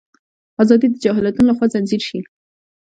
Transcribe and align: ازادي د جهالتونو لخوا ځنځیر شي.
ازادي 0.63 0.87
د 0.91 0.95
جهالتونو 1.03 1.47
لخوا 1.49 1.65
ځنځیر 1.73 2.01
شي. 2.07 2.19